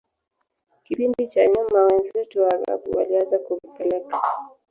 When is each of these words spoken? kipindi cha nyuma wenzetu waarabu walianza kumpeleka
kipindi 0.85 1.27
cha 1.27 1.43
nyuma 1.53 1.79
wenzetu 1.87 2.35
waarabu 2.41 2.91
walianza 2.97 3.37
kumpeleka 3.45 4.17